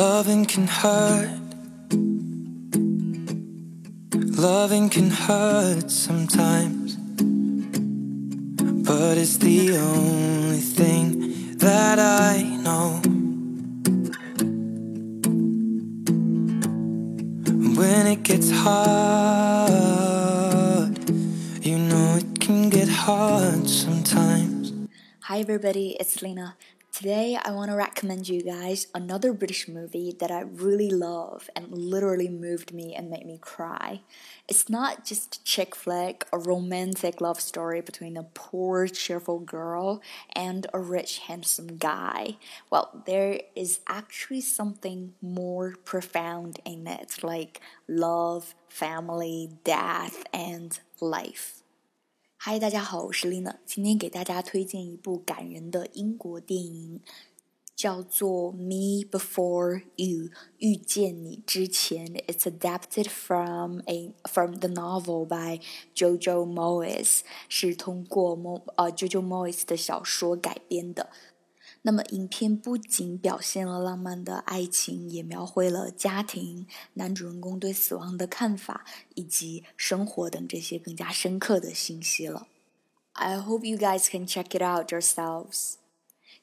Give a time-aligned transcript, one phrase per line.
[0.00, 1.28] Loving can hurt.
[4.48, 6.96] Loving can hurt sometimes.
[8.88, 13.02] But it's the only thing that I know.
[17.78, 19.68] When it gets hard,
[21.62, 24.72] you know it can get hard sometimes.
[25.24, 26.56] Hi, everybody, it's Lina.
[27.00, 31.72] Today, I want to recommend you guys another British movie that I really love and
[31.72, 34.02] literally moved me and made me cry.
[34.48, 40.02] It's not just a chick flick, a romantic love story between a poor, cheerful girl
[40.34, 42.36] and a rich, handsome guy.
[42.68, 51.62] Well, there is actually something more profound in it, like love, family, death, and life.
[52.42, 57.02] 嗨，大家好，我是 Lina，今天给大家推荐一部感人的英国电影，
[57.76, 62.06] 叫做《Me Before You》，遇见你之前。
[62.26, 65.60] It's adapted from a from the novel by
[65.94, 71.10] Jojo Moyes，是通过 Mo 呃 Jojo Moyes 的小说改编的。
[71.81, 82.47] 那么，影片不仅表现了浪漫的爱情，也描绘了家庭、男主人公对死亡的看法以及生活等这些更加深刻的信息了。
[83.13, 85.75] I hope you guys can check it out yourselves。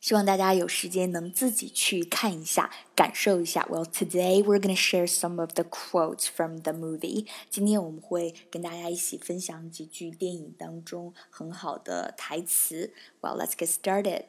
[0.00, 3.68] 希望大家有时间能自己去看一下，感受一下。
[3.70, 7.26] Well, today we're gonna share some of the quotes from the movie。
[7.50, 12.92] 今天我们会跟大家一起分享几句电影当中很好的台词。
[13.20, 14.24] Well, let's get started。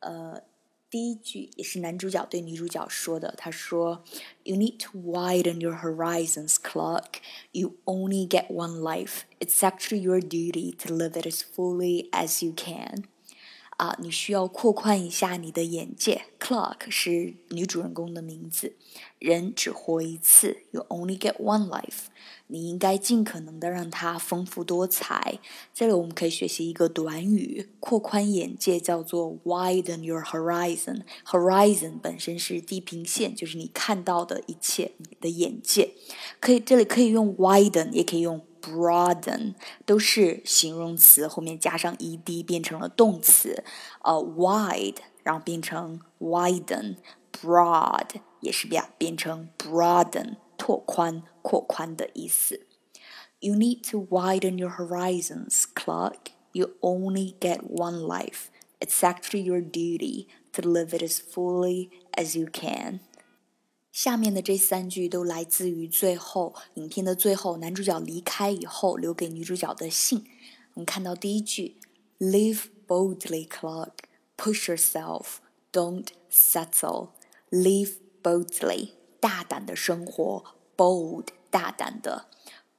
[0.00, 0.42] 呃，
[0.90, 4.04] 第一句也是男主角对女主角说的，他说：“
[4.44, 7.20] You need to widen your horizons, Clark.
[7.52, 9.22] You only get one life.
[9.40, 13.04] It's actually your duty to live it as fully as you can.”
[13.79, 16.23] 啊，你需要扩宽一下你的眼界。
[16.37, 18.75] Clark 是女主人公的名字。
[19.19, 22.07] 人只活一次，You only get one life。
[22.47, 25.39] 你应该尽可能的让它丰富多彩。
[25.73, 31.03] 这里我们可以学习一个短语，扩宽眼界叫做 widen your horizon。
[31.25, 35.93] Horizon 本身是地平线，就是你看到的一切，你的眼界。
[36.41, 38.41] 可以，这里可以用 widen，也可以用。
[38.68, 43.64] broaden 都是形容词，后面加上 ed 变成了动词。
[44.02, 48.08] 呃，wide 然后变成 widen，broad
[48.40, 52.66] 也是变变成 broaden，拓宽、扩宽的意思。
[53.40, 56.32] You need to widen your horizons, Clark.
[56.52, 58.48] You only get one life.
[58.80, 63.00] It's actually your duty to live it as fully as you can.
[64.01, 70.23] 下面的这三句都来自于最后影片的最后，男主角离开以后留给女主角的信。
[70.75, 71.75] 我们看到第一句
[72.17, 73.91] ：“Live boldly, Clark.
[74.37, 75.39] Push yourself.
[75.73, 77.09] Don't settle.
[77.49, 80.45] Live boldly，大胆的生活
[80.77, 82.27] ；bold，大胆的。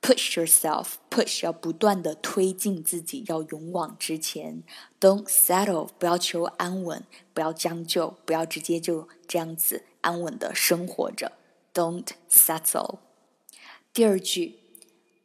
[0.00, 4.62] Push yourself，push 要不断的推进自己，要勇往直前。
[4.98, 7.04] Don't settle，不要求安稳，
[7.34, 9.82] 不要将就，不要直接就这样子。
[10.01, 11.31] 安稳的生活着，
[11.73, 12.99] Don't settle。
[13.93, 14.55] 第二句，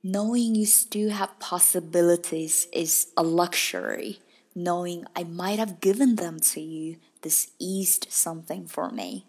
[0.02, 4.18] Knowing you still have possibilities is a luxury.
[4.54, 9.24] Knowing I might have given them to you, this eased something for me.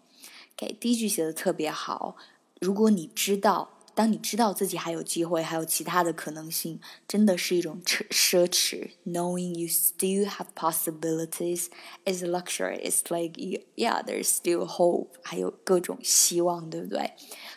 [0.56, 2.16] OK，第一句写的特别好。
[2.60, 8.92] 如果你知道 当你知道自己还有机会，还有其他的可能性，真的是一种奢奢侈。
[9.04, 11.66] Knowing you still have possibilities
[12.06, 12.80] is a luxury.
[12.82, 13.36] It's like
[13.76, 15.08] yeah, there's still hope.
[15.22, 17.12] 还有各种希望，对不对？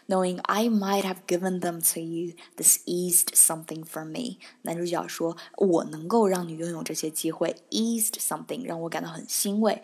[0.10, 4.40] Knowing I might have given them to you, this eased something for me.
[4.64, 9.82] 男主角说：“我能够让你拥有这些机会，eased something 让我感到很欣慰。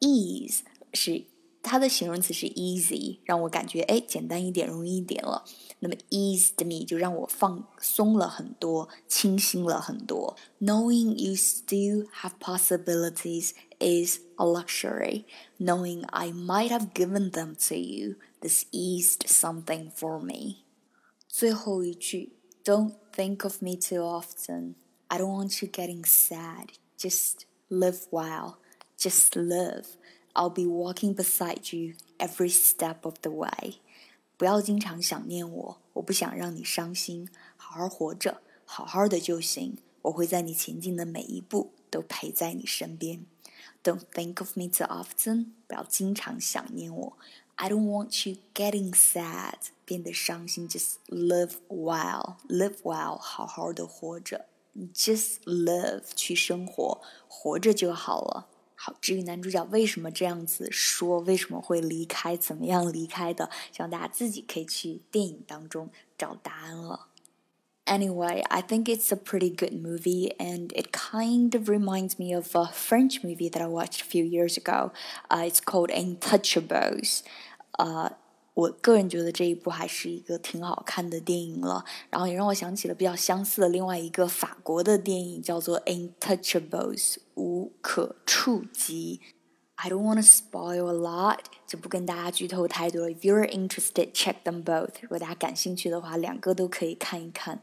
[0.00, 0.62] Ease
[0.92, 1.26] 是。”
[1.66, 5.44] 它的形容词是 easy，让我感觉哎简单一点，容易一点了。
[5.78, 10.36] 那么 eased me 就让我放松了很多，清新了很多。
[10.60, 15.24] Knowing you still have possibilities is a luxury.
[15.58, 20.56] Knowing I might have given them to you, this eased something for me.
[21.28, 22.32] 最后一句，
[22.64, 24.74] Don't think of me too often.
[25.08, 26.70] I don't want you getting sad.
[26.98, 28.56] Just live well.
[28.98, 29.86] Just live.
[30.36, 33.80] I'll be walking beside you every step of the way。
[34.36, 37.28] 不要经常想念我，我不想让你伤心。
[37.56, 39.76] 好好活着，好好的就行。
[40.02, 43.24] 我会在你前进的每一步都陪在你身边。
[43.84, 45.52] Don't think of me too often。
[45.68, 47.18] 不要经常想念我。
[47.56, 49.54] I don't want you getting sad，
[49.84, 50.68] 变得伤心。
[50.68, 54.46] Just live well，live well，好好的活着。
[54.94, 58.48] Just live，去生活，活着就好了。
[58.79, 67.07] 好，至于男主角为什么这样子说，为什么会离开，怎么样离开的，希望大家自己可以去电影当中找答案了。
[67.85, 72.71] Anyway, I think it's a pretty good movie, and it kind of reminds me of a
[72.71, 74.91] French movie that I watched a few years ago.
[75.29, 77.21] Uh, it's called Intouchables.
[77.79, 78.11] Uh,
[78.53, 89.20] 我个人觉得这一部还是一个挺好看的电影了，然后也让我想起了比较相似的另外一个法国的电影，叫做《Intouchables》无可触及。
[89.76, 93.10] I don't want to spoil a lot，就不跟大家剧透太多了。
[93.10, 94.90] If you're interested, check them both。
[95.00, 97.62] 如果大家感兴趣的话，两个都可以看一看。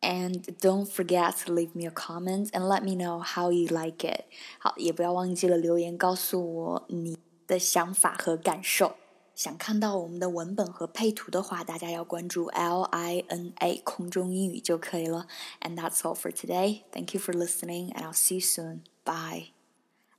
[0.00, 3.98] And don't forget to leave me a comment and let me know how you like
[3.98, 4.24] it。
[4.58, 8.96] 好，也不要忘记了留言告诉我你的想法和感受。
[9.34, 15.26] 想看到我们的文本和配图的话，大家要关注 L I N A 空中英语就可以了。
[15.60, 16.82] And that's all for today.
[16.92, 18.80] Thank you for listening, and I'll see you soon.
[19.04, 19.52] Bye.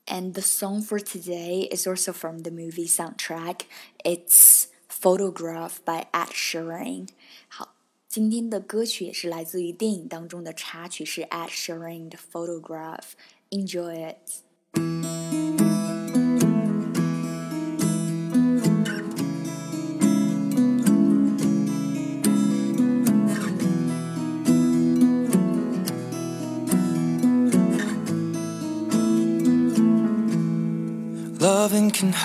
[0.08, 3.62] And the song for today is also from the movie soundtrack.
[4.04, 7.10] It's Photograph by Ed Sheeran.
[7.48, 7.76] 好，
[8.08, 13.12] 今天的歌曲也是来自于电影当中的插曲，是 Ed Sheeran 的 Photograph.
[13.52, 14.42] Enjoy it.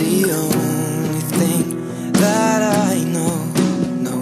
[0.00, 3.36] the only thing that I know.
[4.06, 4.16] No.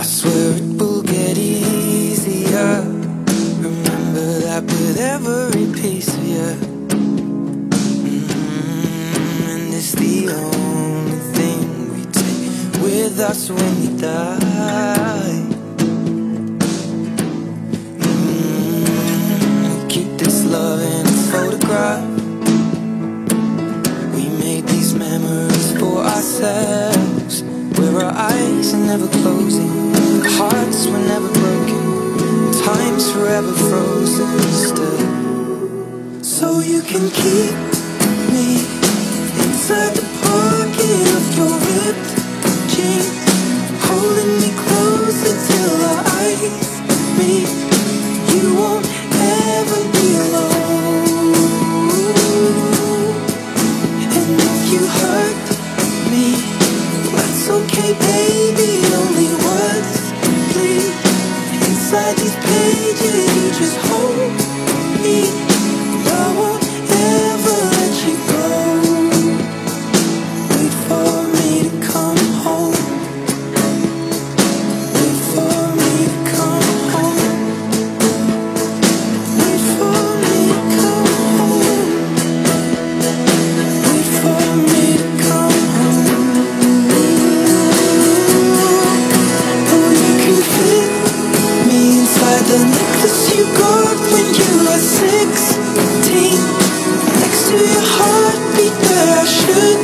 [0.00, 2.80] I swear it will get easier.
[3.60, 6.50] Remember that with every piece of you.
[7.76, 8.28] Mm,
[9.52, 11.62] and it's the only thing
[11.94, 15.33] we take with us when we die.
[26.42, 27.42] Ourselves.
[27.78, 29.92] Where our eyes are never closing,
[30.38, 36.22] hearts were never broken, time's forever frozen still.
[36.22, 37.54] So you can keep
[38.32, 38.73] me
[92.54, 95.58] The necklace you got when you were 16
[97.18, 99.83] Next to your heartbeat where I should